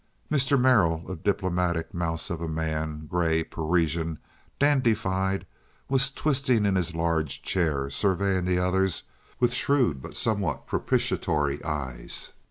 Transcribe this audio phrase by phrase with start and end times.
[0.31, 0.59] Mr.
[0.59, 4.17] Merrill, a diplomatic mouse of a man—gray, Parisian,
[4.57, 9.03] dandified—was twisting in his large chair, surveying the others
[9.39, 12.31] with shrewd though somewhat propitiatory eyes.